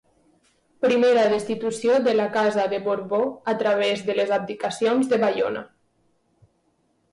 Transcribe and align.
Primera 0.85 1.25
destitució 1.33 1.97
de 2.07 2.15
la 2.15 2.25
casa 2.39 2.65
de 2.73 2.81
Borbó 2.89 3.21
a 3.55 3.57
través 3.61 4.03
de 4.09 4.17
les 4.23 4.35
abdicacions 4.41 5.15
de 5.15 5.23
Baiona. 5.27 5.65